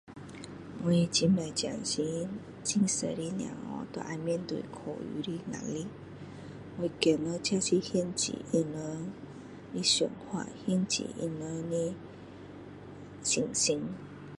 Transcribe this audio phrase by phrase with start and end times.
[0.83, 2.29] 我很不赞成很
[2.63, 4.77] 多的小孩都要面对考
[5.23, 5.85] 试的压力
[6.79, 9.11] 我觉得这是限制他们
[9.75, 11.93] 的想法现限制他们的
[13.21, 13.79] 信心